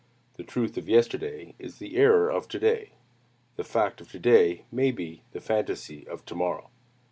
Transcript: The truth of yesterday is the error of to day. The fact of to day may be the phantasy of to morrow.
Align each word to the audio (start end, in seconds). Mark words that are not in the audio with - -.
The 0.33 0.43
truth 0.43 0.77
of 0.79 0.89
yesterday 0.89 1.53
is 1.59 1.77
the 1.77 1.95
error 1.95 2.27
of 2.31 2.47
to 2.47 2.57
day. 2.57 2.93
The 3.55 3.63
fact 3.63 4.01
of 4.01 4.09
to 4.09 4.17
day 4.17 4.65
may 4.71 4.89
be 4.89 5.21
the 5.31 5.41
phantasy 5.41 6.07
of 6.07 6.25
to 6.25 6.33
morrow. 6.33 6.71